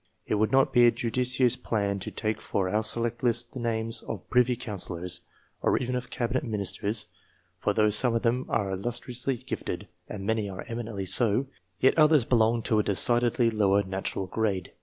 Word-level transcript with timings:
It 0.25 0.33
would 0.33 0.51
not 0.51 0.73
be 0.73 0.87
a 0.87 0.91
judicious 0.91 1.55
plan 1.55 1.99
to 1.99 2.09
take 2.09 2.41
for 2.41 2.67
our 2.67 2.81
select 2.81 3.21
list 3.21 3.51
the 3.53 3.59
names 3.59 4.01
of 4.01 4.27
privy 4.31 4.55
councillors, 4.55 5.21
or 5.61 5.77
even 5.77 5.95
of 5.95 6.09
Cabinet 6.09 6.43
ministers; 6.43 7.05
for 7.59 7.71
though 7.75 7.91
some 7.91 8.15
of 8.15 8.23
them 8.23 8.47
are 8.49 8.71
illustriously 8.71 9.37
gifted, 9.37 9.87
and 10.09 10.25
many 10.25 10.49
are 10.49 10.65
eminently 10.67 11.05
so, 11.05 11.45
yet 11.79 11.95
others 11.99 12.25
belong 12.25 12.63
to 12.63 12.79
a 12.79 12.83
decidedly 12.83 13.51
lower 13.51 13.83
natural 13.83 14.25
grade. 14.25 14.71